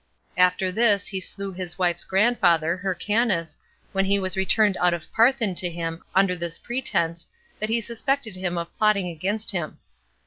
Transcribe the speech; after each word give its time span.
After 0.35 0.71
this 0.71 1.05
he 1.09 1.21
slew 1.21 1.51
his 1.53 1.77
wife's 1.77 2.05
grandfather, 2.05 2.75
Hyrcanus, 2.77 3.59
when 3.91 4.03
he 4.05 4.17
was 4.17 4.35
returned 4.35 4.75
out 4.77 4.95
of 4.95 5.13
Parthin 5.13 5.53
to 5.57 5.69
him, 5.69 6.03
under 6.15 6.35
this 6.35 6.57
pretense, 6.57 7.27
that 7.59 7.69
he 7.69 7.81
suspected 7.81 8.35
him 8.35 8.57
of 8.57 8.75
plotting 8.75 9.07
against 9.09 9.51
him. 9.51 9.77